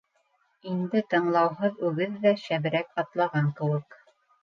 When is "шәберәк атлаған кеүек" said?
2.49-4.05